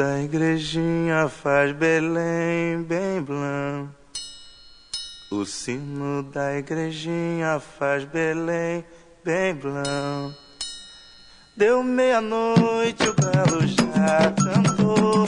[0.00, 3.90] Da igrejinha faz Belém bem blanc.
[5.30, 8.82] O sino da igrejinha faz Belém
[9.22, 10.34] bem blanc.
[11.54, 15.26] Deu meia-noite, o galo já cantou.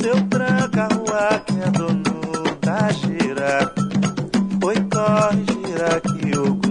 [0.00, 3.74] Seu tranca rua que é dono da gira.
[4.64, 6.69] Oi, corre, gira que o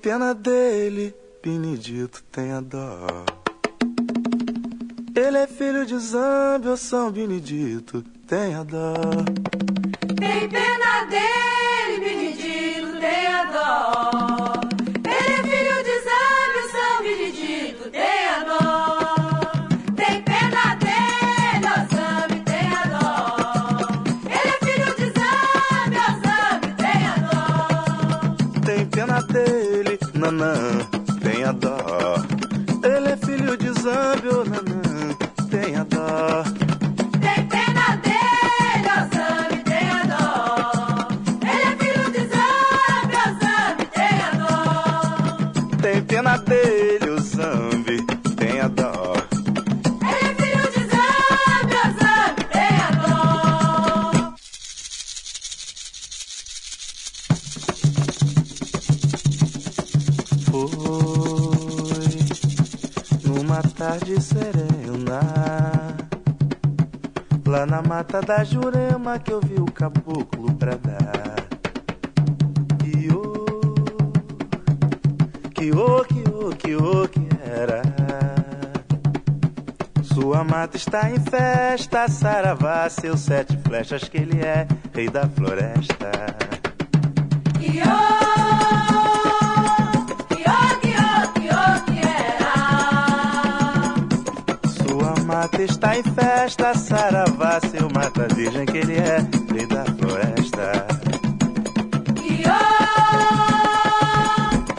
[0.00, 3.24] pena dele, Benedito tem a dó.
[5.14, 8.94] Ele é filho de Zambio, São Benedito tem a dó.
[10.18, 14.52] Tem pena dele, Benedito, tenha dó.
[15.04, 18.98] Ele é filho de Zambio, São Benedito, tenha dó.
[19.96, 23.10] Tem pena dele, ó Zambio, tenha dó.
[24.26, 28.60] Ele é filho de Zambio, ó Zambio, tenha dó.
[28.64, 29.89] Tem pena dele,
[30.20, 30.52] Nanã
[31.22, 32.16] tem a dó.
[32.84, 34.69] Ele é filho de Zambio, Nanã
[68.30, 71.34] da Jurema que eu vi o caboclo bradar.
[72.78, 73.44] Que ô,
[75.52, 77.82] que ô, que ô, que ô, que era.
[80.04, 86.12] Sua mata está em festa, saravá, seus sete flechas que ele é, rei da floresta.
[87.58, 88.30] Que era.
[94.86, 97.89] Sua mata está em festa, saravá, seu
[98.34, 99.18] virgem que ele é,
[99.52, 100.86] rei da floresta.
[102.16, 102.60] Kiô,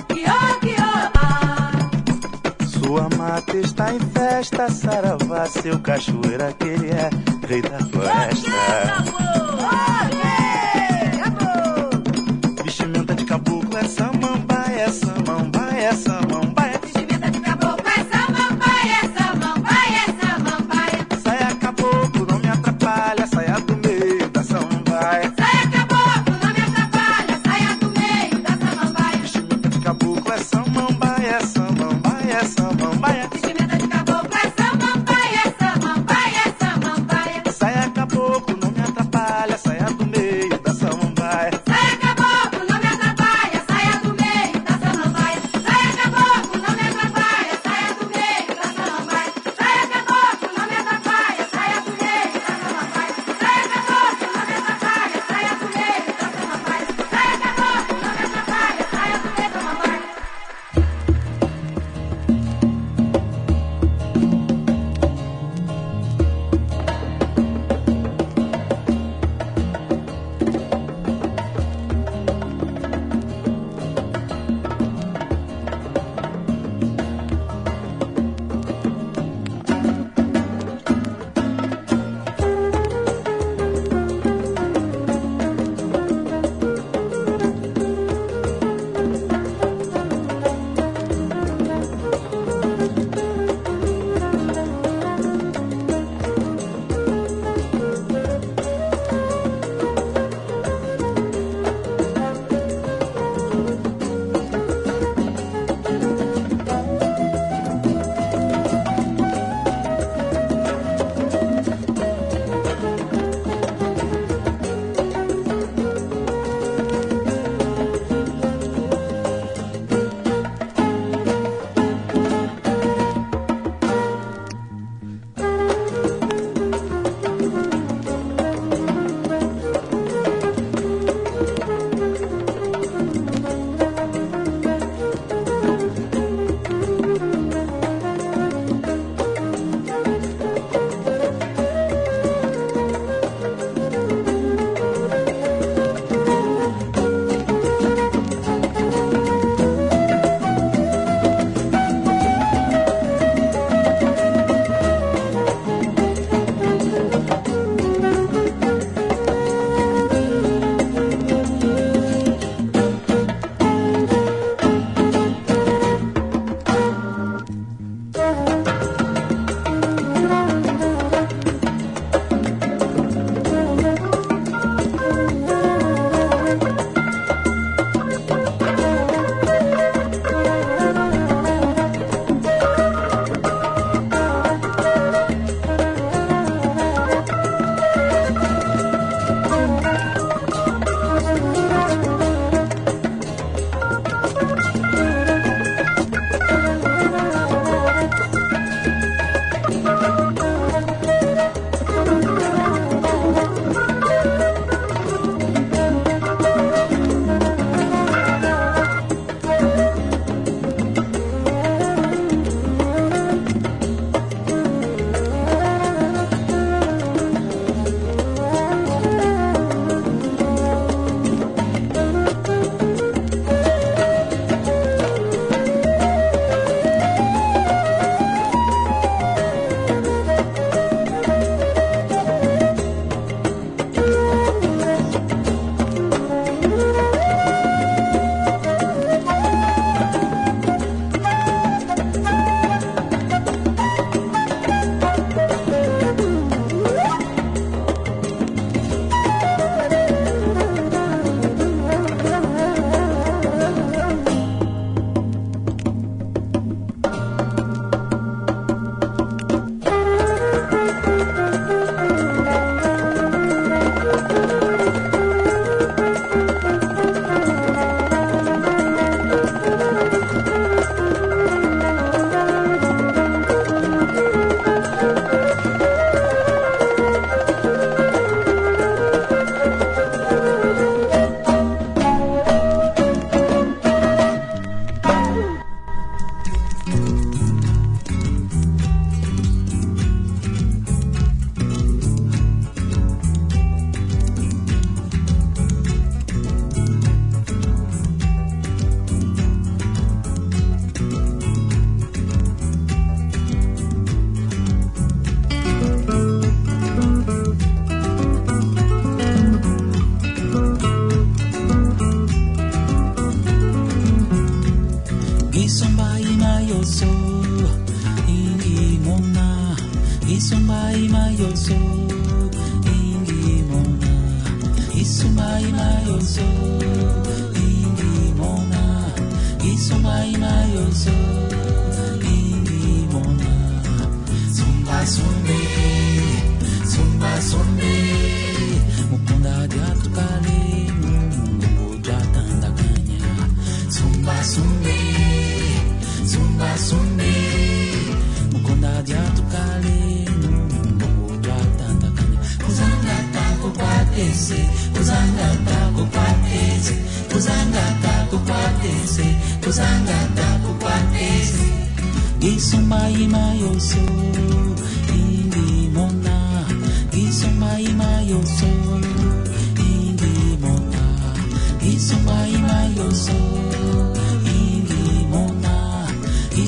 [0.08, 0.92] kiô, kiô.
[2.68, 7.10] Sua mata está em festa, saravá, seu cachoeira que ele é,
[7.48, 9.31] rei da floresta.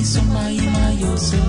[0.04, 1.40] Sumba ima yo so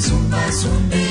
[0.00, 1.09] Sumba Sumba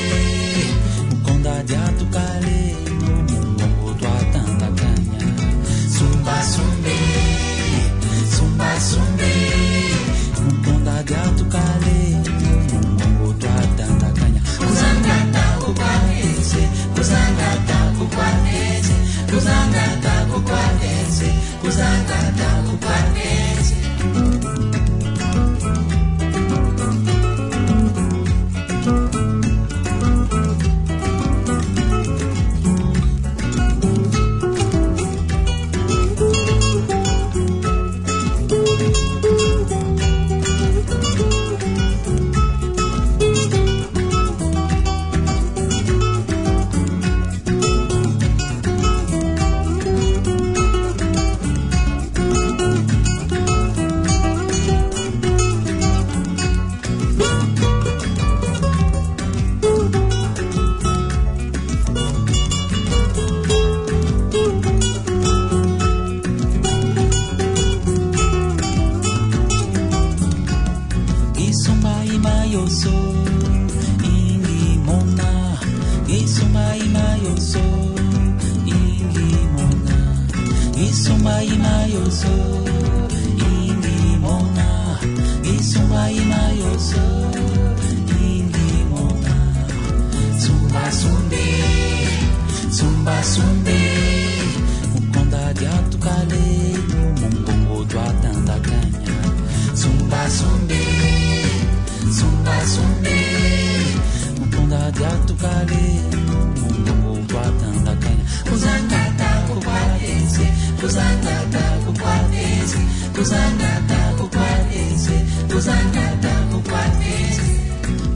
[113.20, 114.50] tozanga takokwa
[114.82, 115.18] ezwe
[115.50, 116.84] tozanga takokwa
[117.16, 117.52] ezwe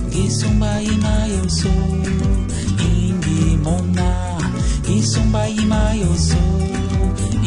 [0.07, 1.73] ngisumba ima yoso
[2.87, 4.09] ingi mona.
[4.83, 6.43] Ngisumba ima yoso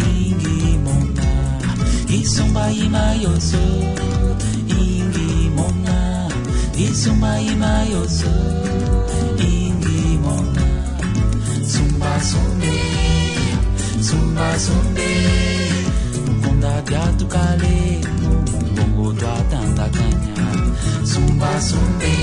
[0.08, 1.28] ingi mona.
[2.04, 3.64] Ngisumba ima yoso
[4.80, 5.98] ingi mona.
[6.74, 8.34] Ngisumba ima yoso
[9.50, 10.66] ingi mona.
[11.72, 12.76] Sumba sumbe
[14.06, 15.10] sumba sumbe
[16.66, 18.00] Sunda jatu kale
[18.74, 19.86] Bongo doa canha.
[19.96, 20.46] kanya
[21.04, 22.14] Sumba sumbe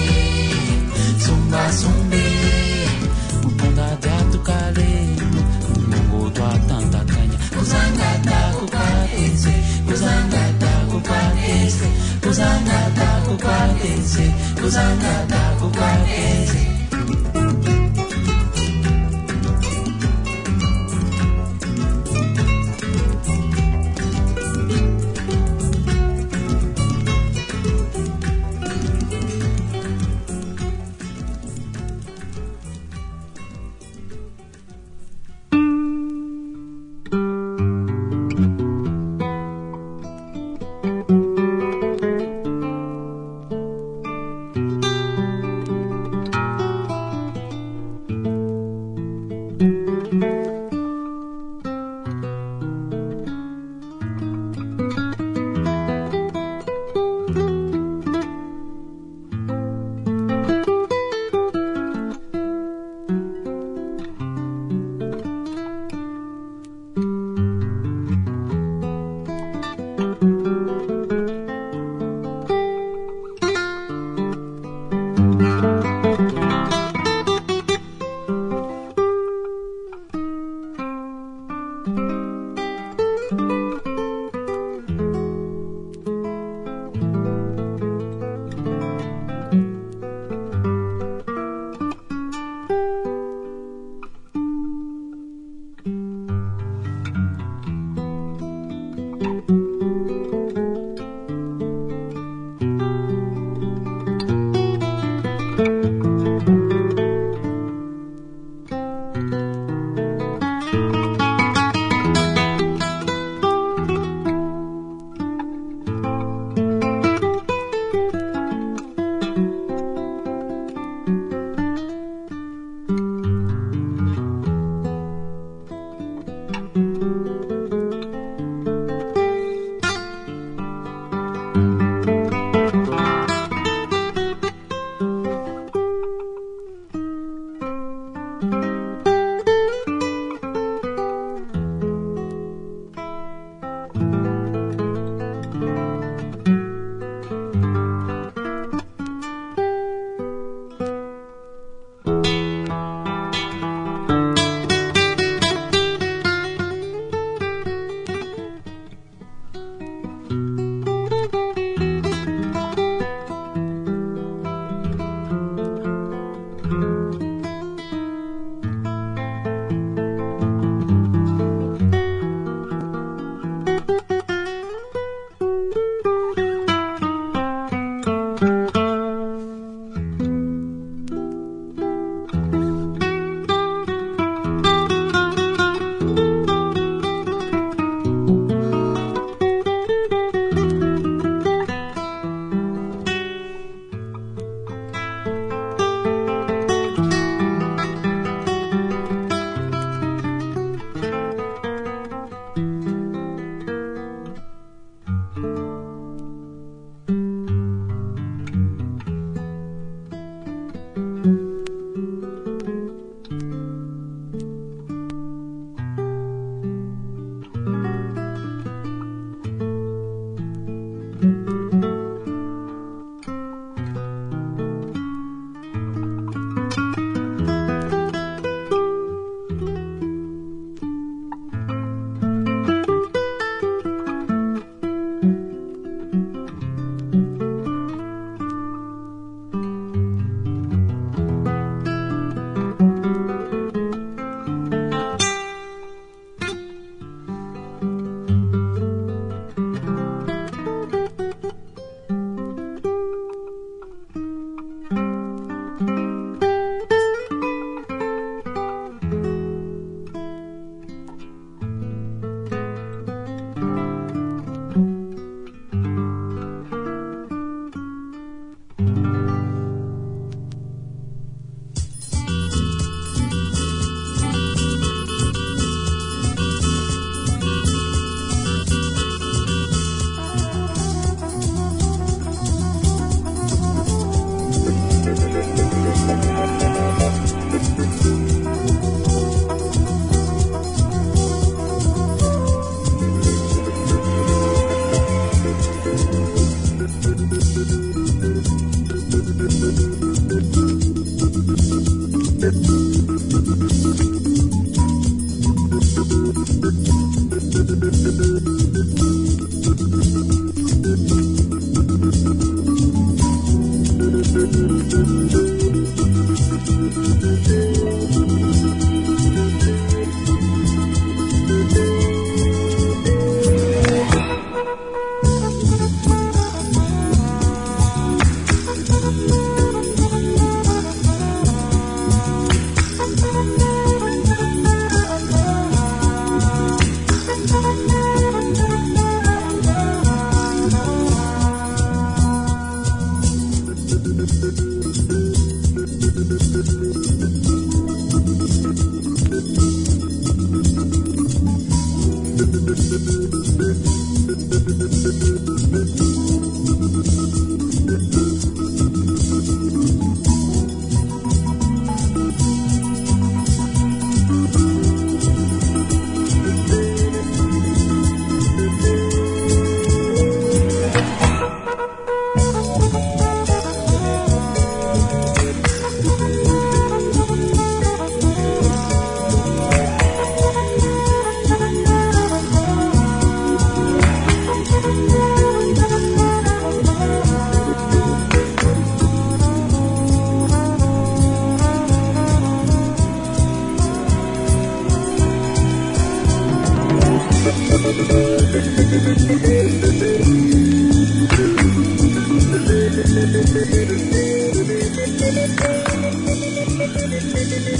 [1.17, 2.23] Sumba sumbe
[3.41, 5.15] Sunda jatu kale
[5.89, 9.53] Bongo doa tanta kanya Kuzanga taku parese
[9.87, 11.87] Kuzanga taku parese
[12.21, 14.25] Kuzanga taku parese
[14.59, 16.72] Kuzanga taku parese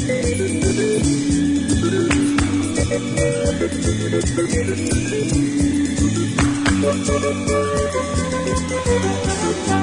[0.06, 0.28] Thank
[9.70, 9.83] you.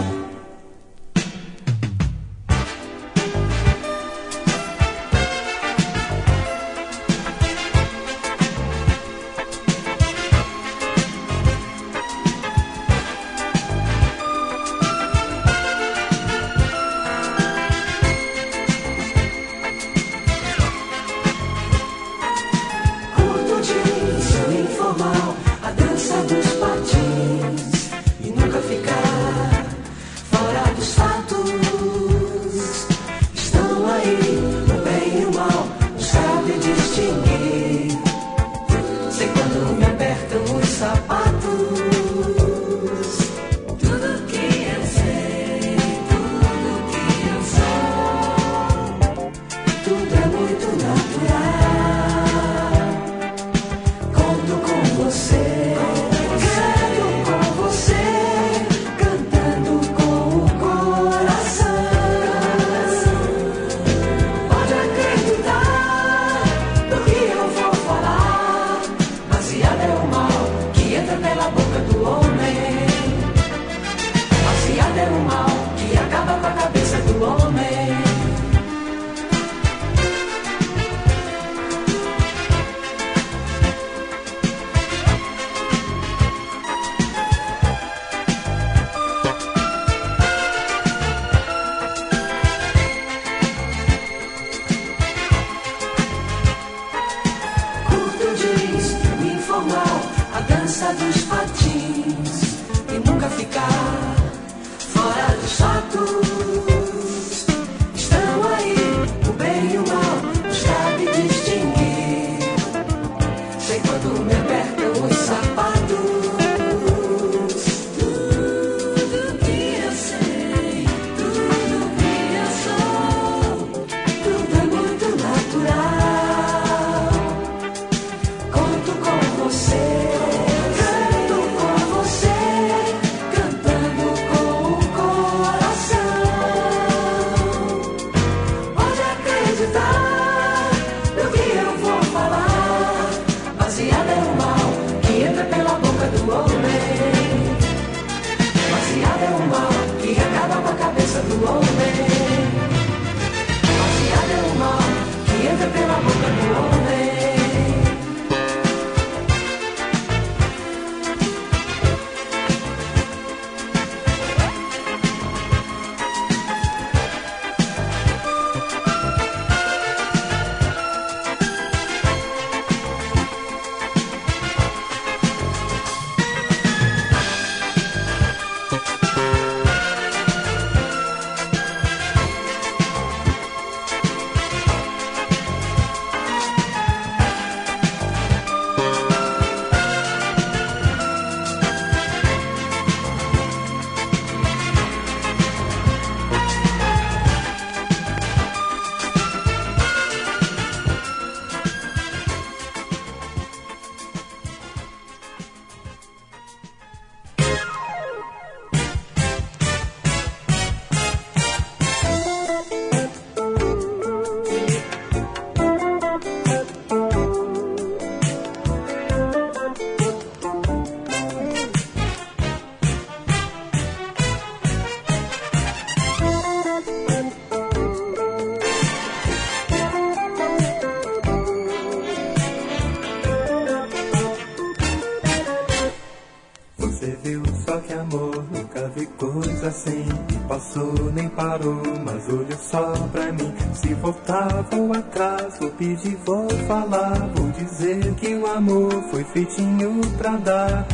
[244.00, 247.28] Vou atrás, vou pedir, vou falar.
[247.34, 250.86] Vou dizer que o amor foi feitinho pra dar.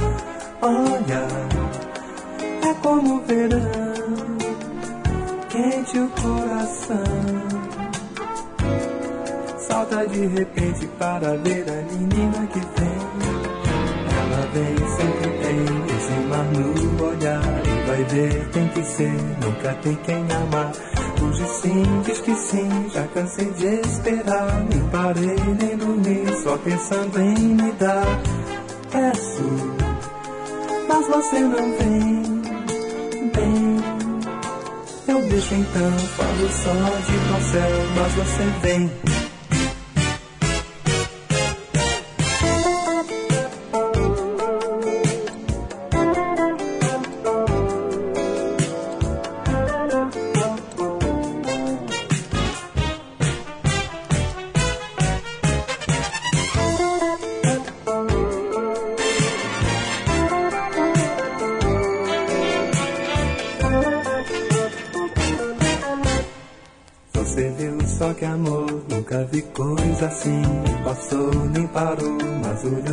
[0.61, 1.27] Olha,
[2.69, 3.61] é como o verão,
[5.49, 6.97] quente o coração.
[9.59, 13.07] Salta de repente para ver a menina que vem.
[14.19, 17.43] Ela vem, sempre tem esse mar no olhar.
[17.65, 20.96] E vai ver, tem que ser, nunca tem quem amar.
[21.29, 24.65] Hoje sim, que sim, já cansei de esperar.
[24.71, 28.21] Nem parei, nem dormi, só pensando em me dar.
[28.93, 29.43] Peço,
[30.89, 32.23] mas você não vem,
[33.35, 33.77] vem.
[35.09, 36.73] Eu deixo então, falo só
[37.07, 38.91] de céu, mas você vem.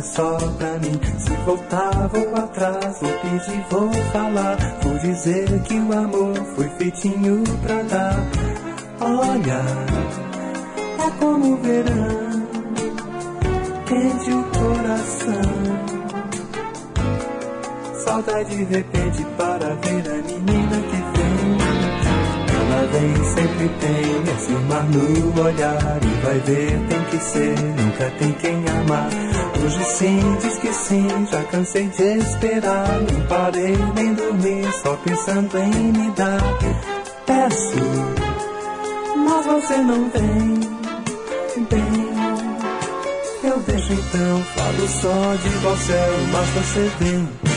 [0.04, 1.00] Só pra mim.
[1.18, 4.56] Se voltar, vou atrás, vou pedir, vou falar.
[4.82, 8.16] Vou dizer que o amor foi feitinho pra dar.
[9.00, 9.62] Olha,
[11.04, 12.46] é como o verão,
[13.86, 15.94] quente o coração.
[18.04, 21.24] Salta de repente para ver a menina que vem.
[22.54, 28.10] Ela vem, sempre tem esse mar no olhar E vai ver, tem que ser, nunca
[28.18, 29.33] tem quem amar
[29.64, 30.20] Hoje sim,
[30.60, 33.00] que sim, já cansei de esperar.
[33.00, 36.58] Nem parei, nem dormi, só pensando em me dar.
[37.24, 37.76] Peço,
[39.16, 40.60] mas você não vem,
[41.70, 42.14] vem.
[43.42, 47.53] Eu deixo então, falo só de céu, mas você vem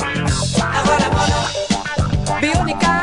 [0.00, 1.10] Agora,
[2.40, 2.97] be Bionica.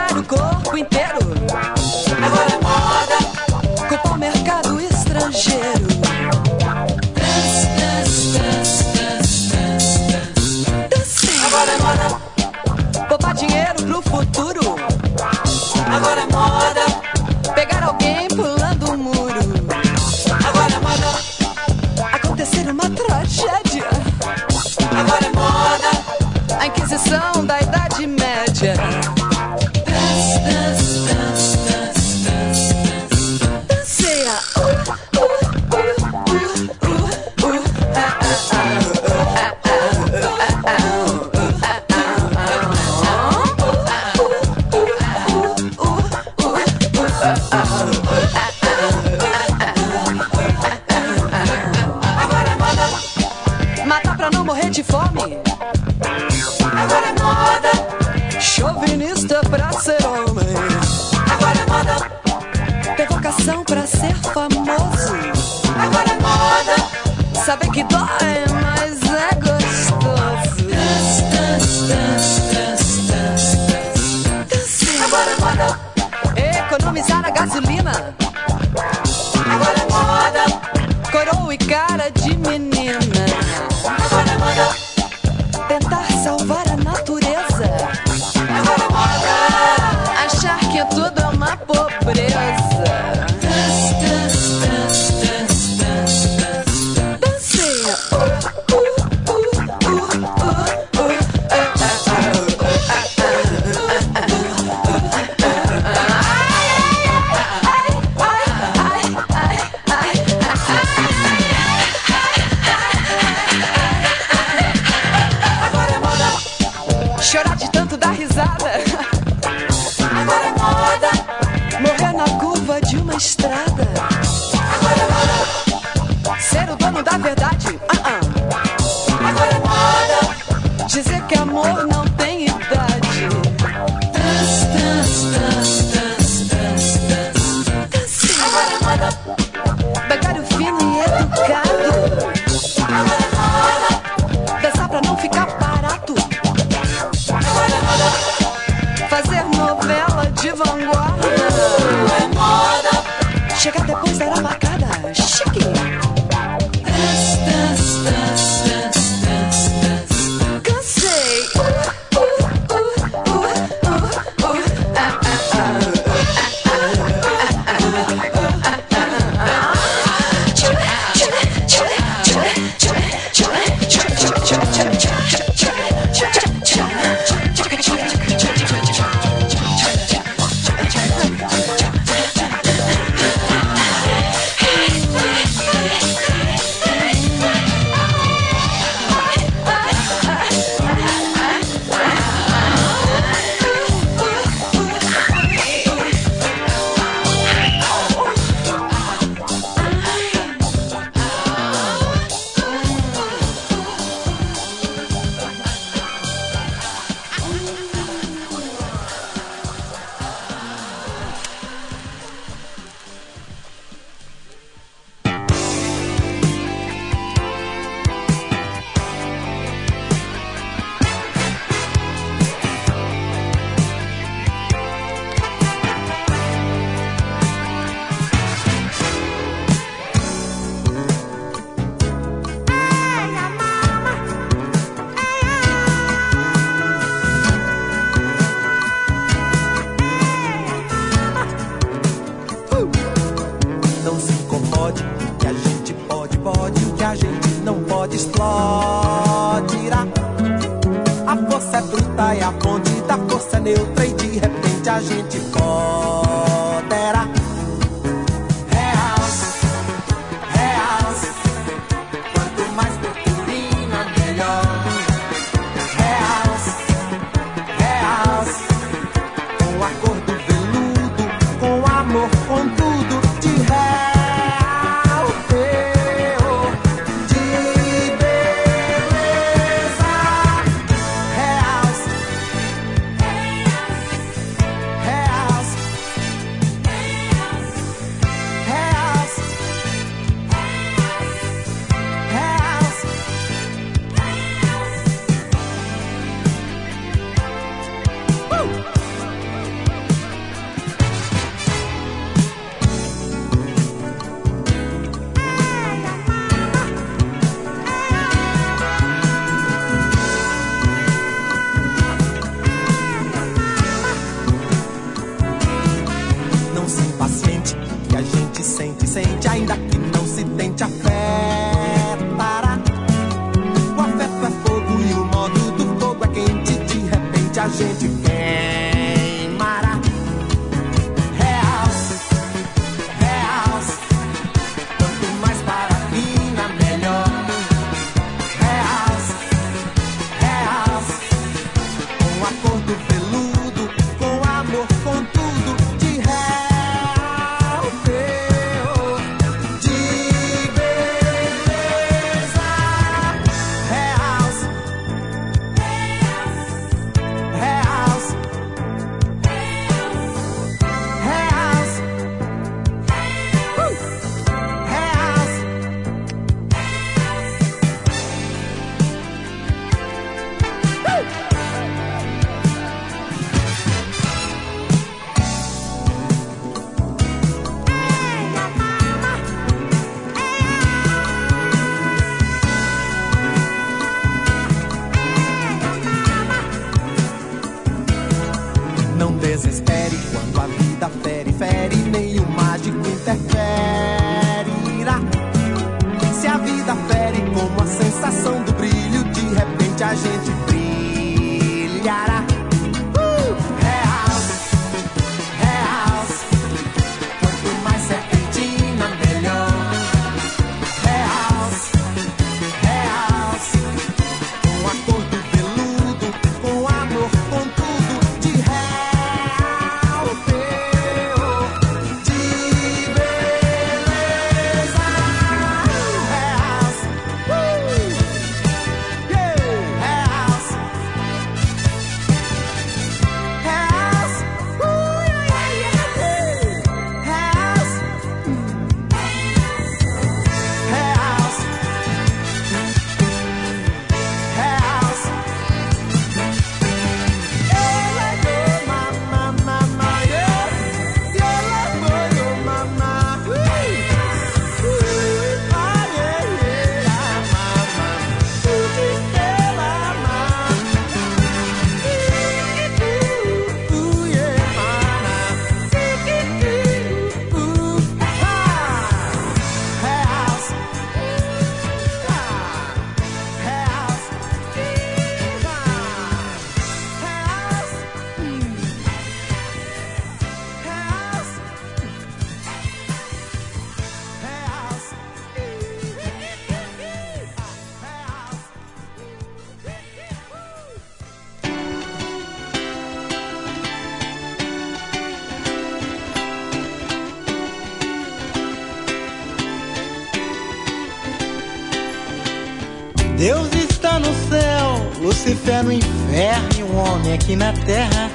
[507.46, 508.32] Aqui na terra.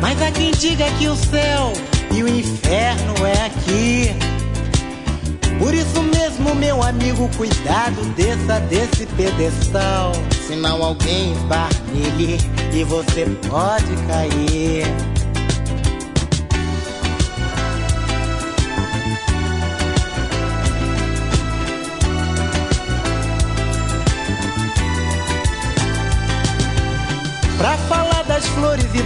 [0.00, 1.72] Mas há quem diga que o céu
[2.12, 4.10] e o inferno é aqui.
[5.58, 10.12] Por isso mesmo, meu amigo, cuidado, desça desse pedestal.
[10.46, 12.38] Senão alguém esbarra nele
[12.72, 15.15] e você pode cair.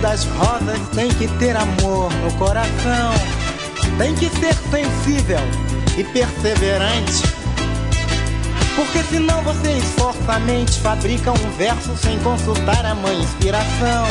[0.01, 3.13] Das rosas, tem que ter amor no coração.
[3.99, 5.41] Tem que ser sensível
[5.97, 7.23] e perseverante.
[8.77, 14.07] Porque senão você esforça a mente, fabrica um verso sem consultar a mãe inspiração.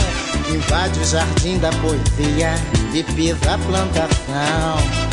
[0.54, 2.54] Invade o jardim da poesia
[2.94, 5.09] e pisa a plantação.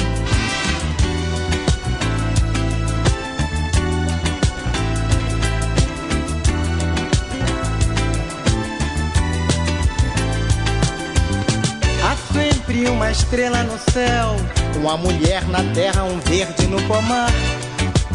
[12.85, 14.37] Uma estrela no céu,
[14.77, 17.31] uma mulher na terra, um verde no pomar.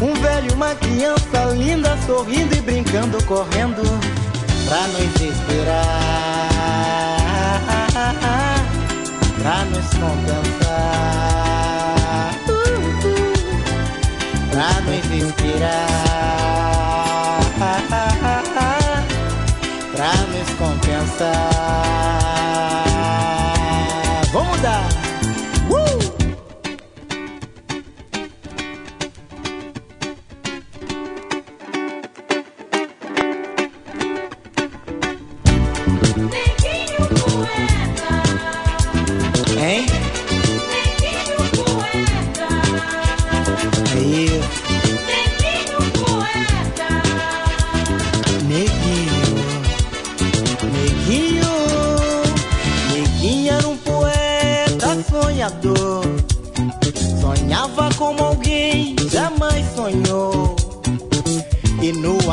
[0.00, 3.82] Um velho, uma criança linda, sorrindo e brincando, correndo
[4.66, 6.48] pra nos inspirar,
[9.40, 10.74] pra nos compensar,
[14.50, 16.11] pra nos inspirar,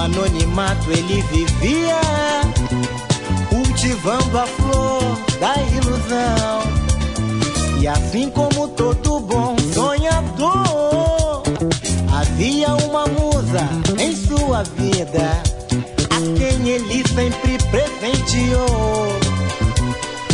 [0.10, 2.02] anonimato ele vivia,
[3.50, 5.02] cultivando a flor
[5.40, 6.62] da ilusão.
[7.80, 11.44] E assim como todo bom sonhador,
[12.14, 15.42] havia uma musa em sua vida,
[16.10, 19.20] a quem ele sempre presenteou,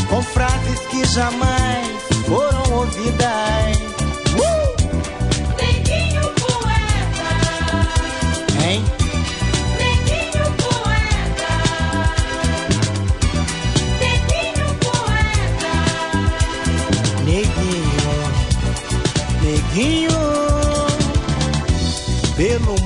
[0.10, 1.88] com frases que jamais
[2.26, 3.75] foram ouvidas.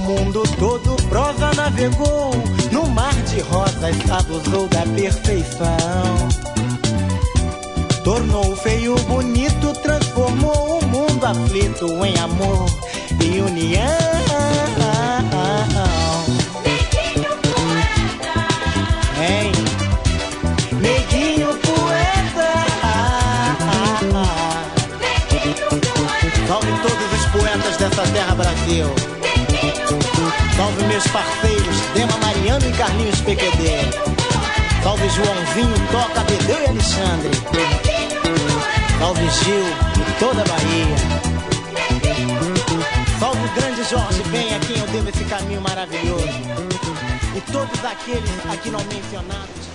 [0.10, 2.32] Mundo todo prosa navegou,
[2.72, 5.70] no mar de rosas abusou da perfeição.
[8.04, 12.66] Tornou o feio bonito, transformou o mundo aflito em amor
[13.24, 13.84] e união.
[16.66, 18.34] Neguinho poeta,
[19.22, 19.52] Hein?
[20.82, 22.50] Neguinho poeta.
[24.98, 29.19] neguinho poeta, Salve todos os poetas dessa terra Brasil.
[30.56, 33.90] Salve meus parceiros, Dema Mariano e Carlinhos PQD.
[34.84, 37.32] Salve Joãozinho, Toca, Bedeu e Alexandre.
[39.00, 40.96] Salve Gil e toda a Bahia.
[43.20, 46.28] Salve o grande Jorge Ben, a quem eu devo esse caminho maravilhoso.
[47.36, 49.69] E todos aqueles aqui não mencionados,